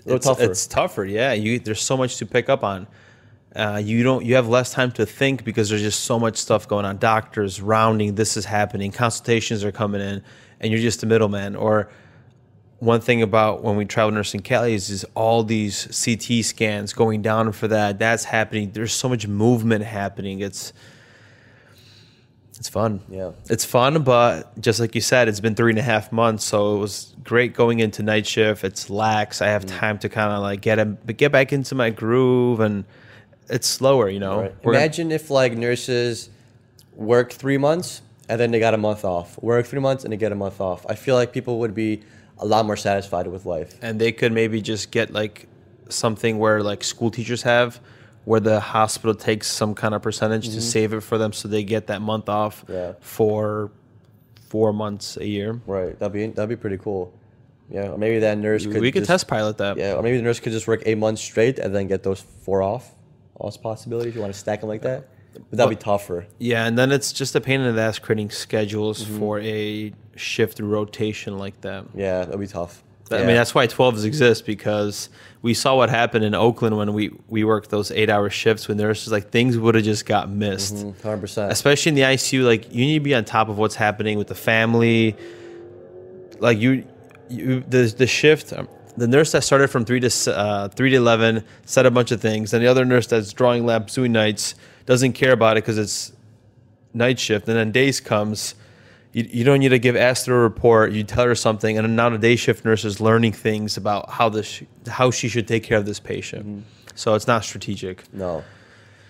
[0.05, 0.43] little it's, tougher.
[0.43, 1.33] It's tougher, yeah.
[1.33, 2.87] You there's so much to pick up on.
[3.55, 6.67] Uh, you don't you have less time to think because there's just so much stuff
[6.67, 6.97] going on.
[6.97, 8.91] Doctors rounding, this is happening.
[8.91, 10.23] Consultations are coming in,
[10.59, 11.55] and you're just a middleman.
[11.55, 11.89] Or
[12.79, 17.21] one thing about when we travel nursing Cali is, is all these CT scans going
[17.21, 17.99] down for that.
[17.99, 18.71] That's happening.
[18.71, 20.39] There's so much movement happening.
[20.39, 20.73] It's
[22.57, 23.01] it's fun.
[23.09, 23.31] Yeah.
[23.49, 26.75] It's fun, but just like you said, it's been three and a half months, so
[26.75, 28.63] it was great going into night shift.
[28.63, 29.41] It's lax.
[29.41, 32.85] I have time to kind of like get a, get back into my groove, and
[33.49, 34.09] it's slower.
[34.09, 34.55] You know, Right.
[34.63, 36.29] Imagine if like nurses
[36.95, 39.41] work three months and then they got a month off.
[39.41, 40.85] Work three months and they get a month off.
[40.87, 42.01] I feel like people would be
[42.39, 43.77] a lot more satisfied with life.
[43.81, 45.47] and they could maybe just get like
[45.89, 47.79] something where like school teachers have,
[48.25, 51.63] where the hospital takes some kind of percentage to save it for them, so they
[51.63, 52.73] get that month off Mm-hmm.
[52.73, 52.93] Yeah.
[53.01, 53.71] for
[54.49, 55.59] four months a year.
[55.67, 55.97] Right.
[55.99, 57.13] That'd be that'd be pretty cool.
[57.69, 57.89] Yeah.
[57.89, 59.77] Or maybe that nurse could we could just- test pilot that.
[59.77, 59.93] Yeah.
[59.95, 62.61] Or maybe the nurse could just work eight months straight and then get those four
[62.61, 62.91] off.
[63.35, 64.09] Also possibilities?
[64.11, 65.07] if you want to stack them like that.
[65.49, 66.27] But that'd be tougher.
[66.37, 69.19] Yeah, and then it's just a pain in the ass creating schedules Mm-hmm.
[69.19, 71.85] for a shift rotation like that.
[71.95, 72.83] Yeah, that'd be tough.
[73.11, 73.25] I Yeah.
[73.27, 75.09] mean, that's why 12s exist because
[75.41, 78.77] we saw what happened in Oakland when we, we worked those eight hour shifts when
[78.77, 80.77] nurses like things would have just got missed.
[81.03, 81.51] hundred percent.
[81.51, 84.27] Especially in the ICU, like you need to be on top of what's happening with
[84.27, 85.15] the family.
[86.39, 86.85] Like you,
[87.29, 88.67] you the the shift, um,
[88.97, 92.21] the nurse that started from three to uh, three to eleven said a bunch of
[92.21, 95.77] things, and the other nurse that's drawing labs doing nights doesn't care about it because
[95.77, 96.13] it's
[96.93, 98.55] night shift, and then days comes.
[99.11, 100.91] You, you don't need to give Esther a report.
[100.91, 104.29] You tell her something, and now the day shift nurse is learning things about how
[104.29, 106.65] this how she should take care of this patient.
[106.95, 108.11] So it's not strategic.
[108.13, 108.43] No.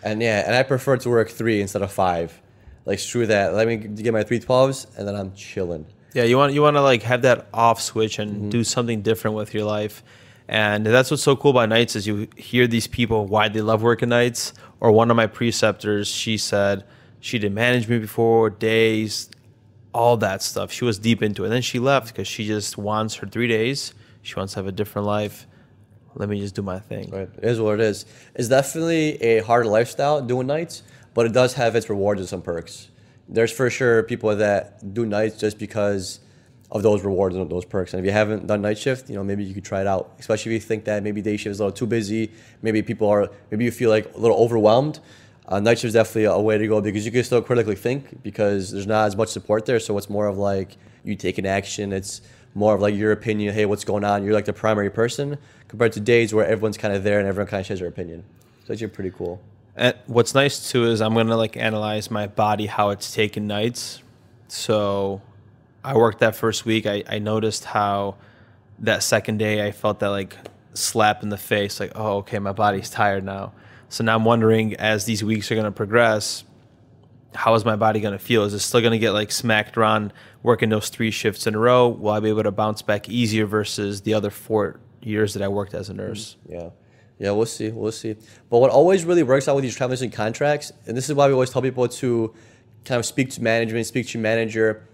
[0.03, 2.39] And yeah, and I prefer to work three instead of five.
[2.85, 3.53] Like screw that.
[3.53, 5.85] Let me get my three twelves and then I'm chilling.
[6.13, 8.49] Yeah, you want you want to like have that off switch and mm-hmm.
[8.49, 10.03] do something different with your life.
[10.47, 13.81] And that's what's so cool about nights is you hear these people why they love
[13.81, 14.53] working nights.
[14.79, 16.83] Or one of my preceptors, she said
[17.21, 19.29] she did management before, days,
[19.93, 20.71] all that stuff.
[20.71, 21.47] She was deep into it.
[21.47, 23.93] And then she left because she just wants her three days.
[24.21, 25.47] She wants to have a different life.
[26.15, 27.09] Let me just do my thing.
[27.09, 27.29] Right.
[27.37, 28.05] It is what it is.
[28.35, 32.41] It's definitely a hard lifestyle doing nights, but it does have its rewards and some
[32.41, 32.89] perks.
[33.27, 36.19] There's for sure people that do nights just because
[36.71, 37.93] of those rewards and those perks.
[37.93, 40.13] And if you haven't done night shift, you know, maybe you could try it out.
[40.19, 42.31] Especially if you think that maybe day shift is a little too busy.
[42.61, 44.99] Maybe people are, maybe you feel like a little overwhelmed.
[45.47, 48.23] Uh, night shift is definitely a way to go because you can still critically think
[48.23, 49.79] because there's not as much support there.
[49.79, 51.93] So it's more of like you taking action.
[51.93, 52.21] It's
[52.55, 53.53] more of like your opinion.
[53.53, 54.23] Hey, what's going on?
[54.23, 57.47] You're like the primary person compared to days where everyone's kind of there and everyone
[57.47, 58.23] kind of shares their opinion.
[58.65, 59.41] So it's actually pretty cool.
[59.75, 64.01] And what's nice too is I'm gonna like analyze my body how it's taken nights.
[64.47, 65.21] So
[65.83, 66.85] I worked that first week.
[66.85, 68.15] I, I noticed how
[68.79, 70.37] that second day I felt that like
[70.73, 73.53] slap in the face, like, oh, okay, my body's tired now.
[73.89, 76.43] So now I'm wondering as these weeks are gonna progress,
[77.35, 78.43] how is my body gonna feel?
[78.43, 81.87] Is it still gonna get like smacked around working those three shifts in a row?
[81.87, 85.47] Will I be able to bounce back easier versus the other four years that I
[85.47, 86.37] worked as a nurse?
[86.47, 86.53] Mm-hmm.
[86.53, 86.69] Yeah.
[87.23, 87.69] Yeah, we'll see.
[87.69, 88.17] We'll see.
[88.49, 91.33] But what always really works out with these nursing contracts, and this is why we
[91.33, 92.33] always tell people to
[92.83, 94.85] kind of speak to management, speak to manager,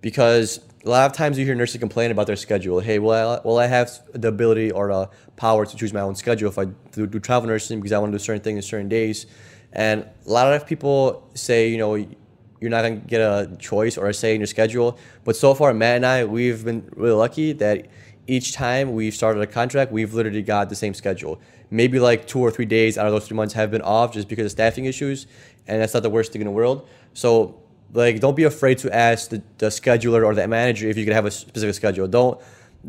[0.00, 2.78] because a lot of times you hear nurses complain about their schedule.
[2.78, 6.14] Hey, will I, will I have the ability or the power to choose my own
[6.14, 8.62] schedule if I do, do travel nursing because I want to do certain things in
[8.62, 9.26] certain days?
[9.72, 13.98] And a lot of people say, you know, you're not going to get a choice
[13.98, 15.00] or a say in your schedule.
[15.24, 17.88] But so far, Matt and I, we've been really lucky that
[18.28, 21.40] each time we've started a contract, we've literally got the same schedule.
[21.72, 24.28] Maybe like two or three days out of those three months have been off just
[24.28, 25.26] because of staffing issues,
[25.66, 26.86] and that's not the worst thing in the world.
[27.14, 27.60] So,
[27.94, 31.14] like, don't be afraid to ask the, the scheduler or the manager if you can
[31.14, 32.06] have a specific schedule.
[32.06, 32.38] Don't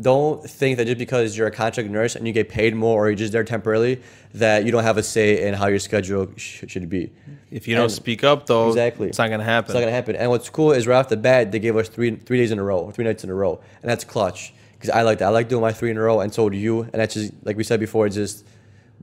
[0.00, 3.08] don't think that just because you're a contract nurse and you get paid more or
[3.10, 4.02] you're just there temporarily
[4.34, 7.12] that you don't have a say in how your schedule sh- should be.
[7.52, 9.08] If you don't speak up, though, Exactly.
[9.08, 9.66] it's not going to happen.
[9.70, 10.16] It's not gonna happen.
[10.16, 12.58] And what's cool is right off the bat they gave us three three days in
[12.58, 15.26] a row, three nights in a row, and that's clutch because I like that.
[15.26, 16.82] I like doing my three in a row, and so do you.
[16.82, 18.06] And that's just like we said before.
[18.06, 18.44] It's just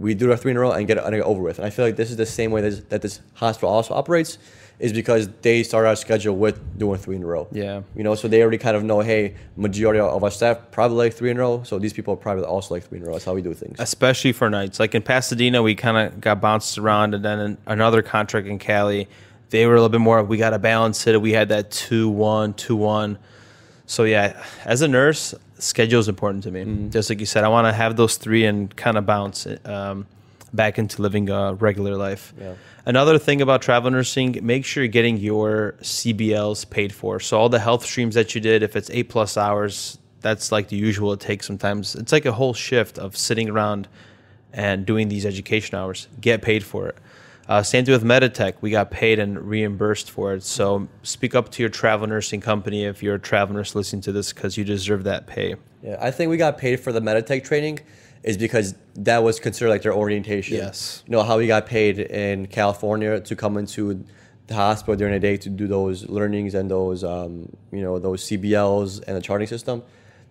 [0.02, 1.60] we do our three in a row and get it, and get over with.
[1.60, 3.94] And I feel like this is the same way that this, that this hospital also
[3.94, 4.38] operates,
[4.80, 7.48] is because they start our schedule with doing three in a row.
[7.52, 7.84] Yeah.
[7.96, 11.14] You know, so they already kind of know, hey, majority of our staff probably like
[11.14, 13.14] three in a row, so these people probably also like three in a row.
[13.14, 13.80] That's how we do things.
[13.80, 14.80] especially for nights.
[14.80, 18.58] Like in Pasadena, we kind of got bounced around, and then in another contract in
[18.58, 19.08] Cali,
[19.52, 20.24] they were a little bit more.
[20.24, 21.22] We got to balance it.
[21.22, 23.20] We had that two one two one.
[23.86, 26.62] So yeah, as a nurse, schedule is important to me.
[26.62, 26.90] Mm-hmm.
[26.90, 30.08] Just like you said, I want to have those three and kind of bounce um,
[30.54, 32.34] back into living a regular life.
[32.40, 32.54] Yeah.
[32.86, 37.20] Another thing about travel nursing, make sure you're getting your CBLs paid for.
[37.20, 40.70] So all the health streams that you did, if it's eight plus hours, that's like
[40.70, 41.96] the usual it takes sometimes.
[41.96, 43.88] It's like a whole shift of sitting around
[44.54, 46.08] and doing these education hours.
[46.20, 46.98] Get paid for it.
[47.48, 48.56] Uh, same thing with Meditech.
[48.62, 50.44] We got paid and reimbursed for it.
[50.44, 54.12] So speak up to your travel nursing company if you're a travel nurse listening to
[54.12, 55.56] this because you deserve that pay.
[55.82, 57.80] Yeah, I think we got paid for the Meditech training
[58.24, 60.58] is because that was considered like their orientation.
[60.58, 61.04] Yes.
[61.08, 64.06] You know how we got paid in California to come into
[64.48, 68.28] the hospital during the day to do those learnings and those um, you know those
[68.28, 69.82] CBLs and the charting system.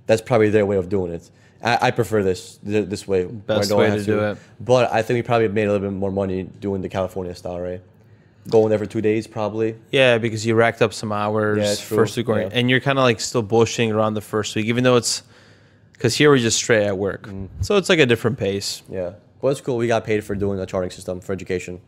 [0.07, 1.31] That's probably their way of doing it.
[1.63, 3.25] I, I prefer this th- this way.
[3.25, 4.39] Best way have to do it.
[4.61, 7.61] But I think we probably made a little bit more money doing the California style,
[7.61, 7.81] right?
[8.49, 9.77] Going there for two days, probably.
[9.93, 12.59] Yeah, because you racked up some hours Yeah, first week, going, Yeah.
[12.59, 15.23] and you're kind of like still bullshitting around the first week, even though it's
[15.93, 17.49] because here we're just straight at work, Mm.
[17.61, 18.83] so it's like a different pace.
[18.89, 19.13] Yeah.
[19.43, 19.77] Well, it's cool.
[19.77, 21.81] We got paid for doing the charting system for education.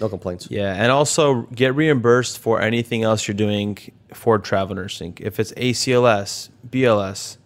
[0.00, 0.48] No complaints.
[0.50, 3.76] Yeah, and also get reimbursed for anything else you're doing
[4.14, 5.14] for travel nursing.
[5.20, 7.36] If it's ACLS, BLS,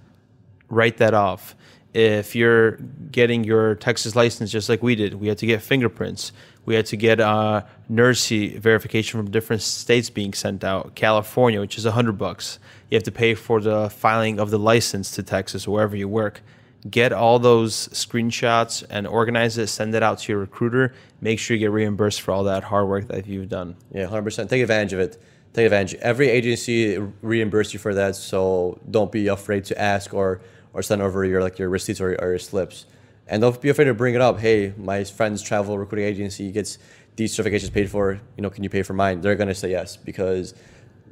[0.68, 1.54] write that off.
[1.92, 2.72] If you're
[3.10, 6.32] getting your Texas license just like we did, we had to get fingerprints.
[6.64, 10.94] We had to get uh, Nursys verification from different states being sent out.
[10.94, 12.60] California, which is a hundred bucks.
[12.90, 16.42] You have to pay for the filing of the license to Texas, wherever you work.
[16.88, 19.66] Get all those screenshots and organize it.
[19.66, 20.94] Send it out to your recruiter.
[21.20, 23.76] Make sure you get reimbursed for all that hard work that you've done.
[23.92, 24.48] Yeah, hundred percent.
[24.48, 25.20] Take advantage of it.
[25.52, 25.94] Take advantage.
[26.00, 30.40] Every agency reimburse you for that, so don't be afraid to ask or
[30.72, 32.86] or send over your like your receipts or, or your slips.
[33.26, 34.40] And don't be afraid to bring it up.
[34.40, 36.78] Hey, my friend's travel recruiting agency gets
[37.16, 38.20] these certifications paid for.
[38.36, 39.20] You know, can you pay for mine?
[39.20, 40.54] They're gonna say yes because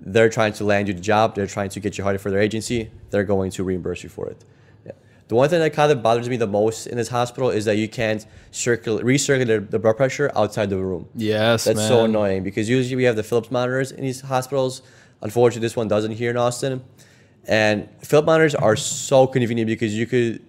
[0.01, 1.35] they're trying to land you the job.
[1.35, 2.90] They're trying to get you hired for their agency.
[3.11, 4.44] They're going to reimburse you for it.
[4.87, 4.92] Yeah.
[5.29, 7.77] The one thing that kind of bothers me the most in this hospital is that
[7.77, 11.09] you can't circulate recirculate the blood pressure outside the room.
[11.14, 14.83] Yes, That's so annoying because usually we have the Philips monitors in these hospitals.
[15.21, 16.85] Unfortunately, this one doesn't here in Austin.
[17.49, 20.45] And Philips monitors are so convenient because you could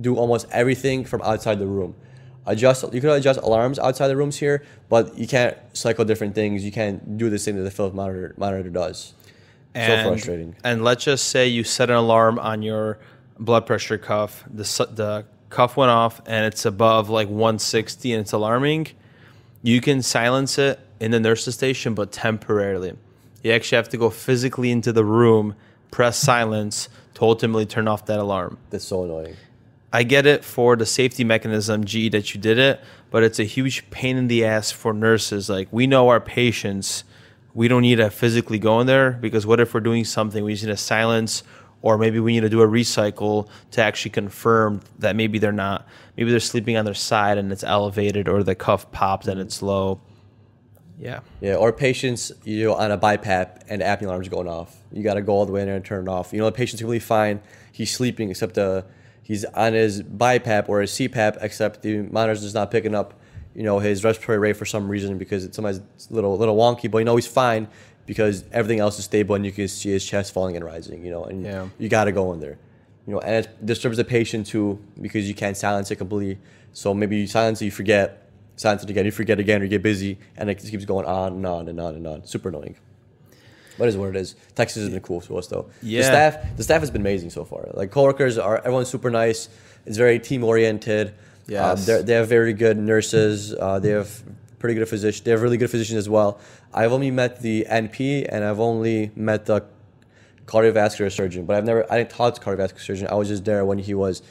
[0.00, 1.94] do almost everything from outside the room.
[2.44, 6.64] Adjust you can adjust alarms outside the rooms here, but you can't cycle different things.
[6.64, 9.14] You can't do the same that the Philips monitor monitor does.
[9.74, 10.56] And, so frustrating.
[10.62, 12.98] And let's just say you set an alarm on your
[13.38, 14.44] blood pressure cuff.
[14.52, 18.88] The the cuff went off and it's above like 160 and it's alarming.
[19.62, 22.96] You can silence it in the nurse's station, but temporarily.
[23.42, 25.54] You actually have to go physically into the room,
[25.92, 28.58] press silence to ultimately turn off that alarm.
[28.70, 29.36] That's so annoying.
[29.92, 33.44] I get it for the safety mechanism, G, that you did it, but it's a
[33.44, 35.50] huge pain in the ass for nurses.
[35.50, 37.04] Like, we know our patients,
[37.52, 40.42] we don't need to physically go in there because what if we're doing something?
[40.42, 41.42] We just need to silence,
[41.82, 45.86] or maybe we need to do a recycle to actually confirm that maybe they're not,
[46.16, 49.60] maybe they're sleeping on their side and it's elevated, or the cuff popped and it's
[49.60, 50.00] low.
[51.02, 51.20] Yeah.
[51.40, 54.76] Yeah, or patients, you know, on a BiPAP and the apnea alarm's going off.
[54.92, 56.32] You got to go all the way in there and turn it off.
[56.32, 57.40] You know, the patient's completely fine.
[57.72, 58.82] He's sleeping, except uh,
[59.24, 63.14] he's on his BiPAP or his CPAP, except the monitor's just not picking up,
[63.54, 66.56] you know, his respiratory rate for some reason because it's sometimes it's a little, little
[66.56, 66.88] wonky.
[66.88, 67.66] But you know, he's fine
[68.06, 71.04] because everything else is stable and you can see his chest falling and rising.
[71.04, 71.66] You know, and Yeah.
[71.78, 72.58] you got to go in there.
[73.08, 76.38] you know, and it disturbs the patient too because you can't silence it completely.
[76.72, 78.21] So maybe you silence it, you forget,
[78.56, 81.06] silence it again, you forget again, or you get busy, and it just keeps going
[81.06, 82.26] on and on and on and on.
[82.26, 82.76] Super annoying.
[83.78, 84.34] But it is what it is.
[84.54, 85.70] Texas has been cool to us though.
[85.82, 86.00] Yeah.
[86.00, 87.68] The staff, the staff has been amazing so far.
[87.74, 89.48] Like coworkers are everyone's super nice.
[89.86, 91.14] It's very team oriented.
[91.46, 91.88] Yes.
[91.88, 93.54] Um, they have very good nurses.
[93.54, 94.22] Uh, they have
[94.58, 95.24] pretty good physicians.
[95.24, 96.38] They have really good physicians as well.
[96.72, 99.64] I've only met the NP and I've only met the
[100.46, 101.90] cardiovascular surgeon, but I've never.
[101.90, 103.08] I didn't talk to cardiovascular surgeon.
[103.08, 104.22] I was just there when he was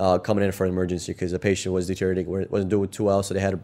[0.00, 3.22] uh, coming in for an emergency because the patient was deteriorating, wasn't doing too well,
[3.22, 3.60] so they had to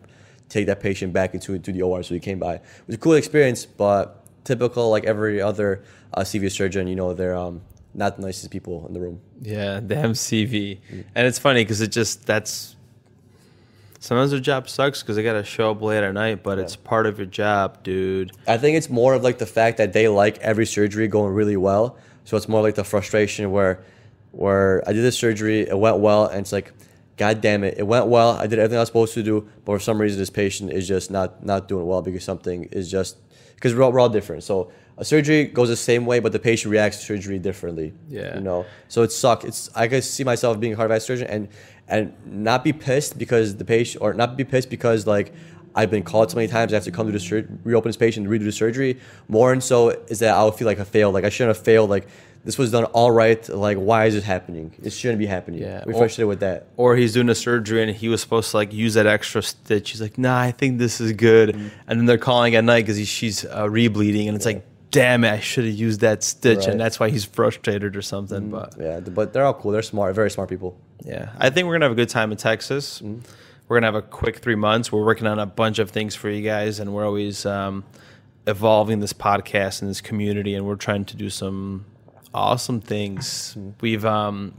[0.50, 2.02] take that patient back into to the OR.
[2.02, 2.56] So he came by.
[2.56, 7.14] It was a cool experience, but typical like every other uh, CV surgeon, you know,
[7.14, 7.62] they're um,
[7.94, 9.20] not the nicest people in the room.
[9.40, 10.78] Yeah, the MCV,
[11.14, 12.76] and it's funny because it just that's
[13.98, 16.76] sometimes their job sucks because they got to show up late at night, but it's
[16.76, 18.32] part of your job, dude.
[18.46, 21.56] I think it's more of like the fact that they like every surgery going really
[21.56, 21.96] well.
[22.24, 23.82] So it's more like the frustration where
[24.36, 26.72] where I did this surgery, it went well, and it's like,
[27.16, 28.32] God damn it, it went well.
[28.32, 30.86] I did everything I was supposed to do, but for some reason this patient is
[30.86, 33.16] just not not doing well because something is just
[33.54, 34.44] because we're all, we're all different.
[34.44, 37.94] So a surgery goes the same way, but the patient reacts to surgery differently.
[38.10, 38.34] Yeah.
[38.36, 38.66] You know.
[38.88, 39.44] So it sucks.
[39.44, 41.48] It's I could see myself being a cardiovascular surgeon and
[41.88, 45.32] and not be pissed because the patient or not be pissed because like
[45.74, 47.96] I've been called so many times I have to come to the sur- reopen this
[47.96, 48.98] patient, redo the surgery.
[49.28, 51.14] More and so is that I would feel like I failed.
[51.14, 51.88] Like I shouldn't have failed.
[51.88, 52.08] Like
[52.46, 53.46] this was done all right.
[53.48, 54.72] Like why is it happening?
[54.82, 55.60] It shouldn't be happening.
[55.60, 56.68] Yeah, We frustrated with that.
[56.76, 59.90] Or he's doing a surgery and he was supposed to like use that extra stitch.
[59.90, 61.50] He's like, Nah, I think this is good.
[61.50, 61.68] Mm-hmm.
[61.88, 65.30] And then they're calling at night because she's uh, rebleeding, and it's like, Damn it,
[65.30, 66.62] I should have used that stitch, Right.
[66.62, 66.70] Mm-hmm.
[66.70, 68.50] and that's why he's frustrated or something.
[68.50, 69.72] But Yeah, but they're all cool.
[69.72, 70.14] They're smart.
[70.14, 70.78] Very smart people.
[71.04, 73.00] Yeah, I think we're gonna have a good time in Texas.
[73.02, 73.20] Mm-hmm.
[73.68, 74.92] We're gonna have a quick three months.
[74.92, 77.82] We're working on a bunch of things for you guys, and we're always um,
[78.46, 81.84] evolving this podcast and this community, and we're trying to do some
[82.36, 83.56] awesome things.
[83.80, 84.54] We've um,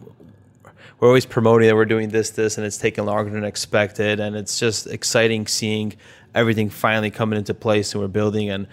[1.00, 4.36] we're always promoting that we're doing this, this, and it's taking longer than expected, and
[4.36, 5.94] it's just exciting seeing
[6.34, 8.68] everything finally coming into place, and we're building and.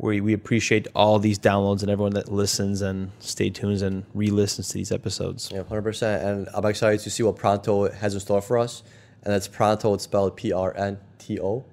[0.00, 4.68] We, we appreciate all these downloads and everyone that listens and stay tuned and re-listens
[4.68, 5.50] to these episodes.
[5.52, 6.22] Yeah, hundred percent.
[6.22, 8.84] And I'm excited to see what Pronto has in store for us.
[9.24, 9.94] And that's Pronto.
[9.94, 11.64] It's spelled P R N T O,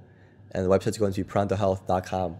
[0.53, 2.37] and the website's going to be prontohealth.com.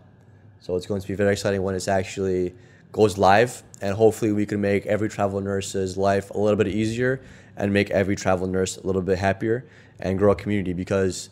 [0.60, 2.56] So it's going to be very exciting when it's actually
[2.96, 7.20] goes live, and hopefully we can make every travel nurse's life a little bit easier,
[7.58, 9.66] and make every travel nurse a little bit happier,
[10.00, 10.72] and grow a community.
[10.72, 11.30] Because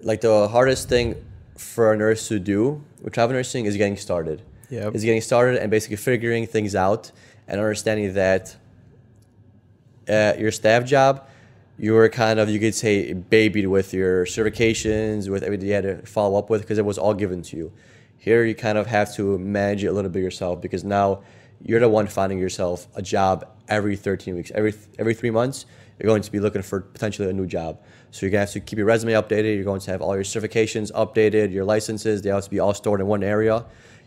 [0.00, 1.22] like the hardest thing
[1.58, 4.40] for a nurse to do with travel nursing is getting started.
[4.70, 4.88] Yeah.
[4.88, 7.12] Is getting started and basically figuring things out
[7.46, 8.56] and understanding that
[10.08, 11.28] uh, your staff job,
[11.78, 15.84] you were kind of you could say babied with your certifications, with everything you had
[15.84, 17.72] to follow up with because it was all given to you.
[18.24, 21.22] Here you kind of have to manage it a little bit yourself because now
[21.60, 25.66] you're the one finding yourself a job every 13 weeks, every every three months.
[25.98, 27.82] You're going to be looking for potentially a new job.
[28.12, 29.56] So you're gonna have to keep your resume updated.
[29.56, 32.22] You're going to have all your certifications updated, your licenses.
[32.22, 33.66] They have to be all stored in one area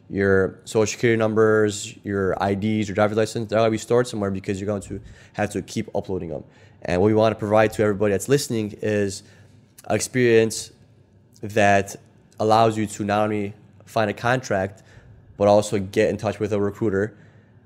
[0.09, 4.59] your social security numbers, your IDs, your driver's license, they're to be stored somewhere because
[4.59, 5.01] you're going to
[5.33, 6.43] have to keep uploading them.
[6.83, 9.23] And what we want to provide to everybody that's listening is
[9.85, 10.71] an experience
[11.41, 11.95] that
[12.39, 13.53] allows you to not only
[13.87, 14.83] find a contract,
[15.37, 17.17] but also get in touch with a recruiter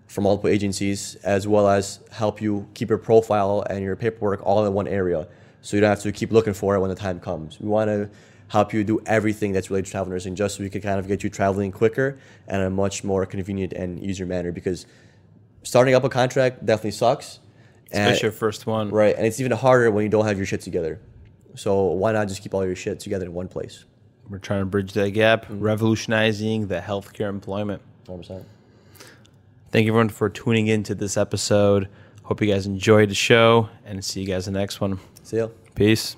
[0.07, 4.65] from multiple agencies, as well as help you keep your profile and your paperwork all
[4.65, 5.27] in one area.
[5.61, 7.59] So you don't have to keep looking for it when the time comes.
[7.59, 8.09] We want to
[8.49, 11.07] help you do everything that's related to travel nursing just so we can kind of
[11.07, 14.85] get you traveling quicker and in a much more convenient and easier manner because
[15.63, 17.39] starting up a contract definitely sucks.
[17.91, 18.89] And- Especially your first one.
[18.89, 20.99] Right, and it's even harder when you don't have your shit together.
[21.55, 23.85] So why not just keep all your shit together in one place?
[24.31, 27.81] We're trying to bridge that gap, revolutionizing the healthcare employment.
[28.07, 28.45] 100%.
[29.71, 31.89] Thank you everyone for tuning in to this episode.
[32.23, 34.99] Hope you guys enjoyed the show and see you guys in the next one.
[35.23, 35.49] See ya.
[35.75, 36.15] Peace.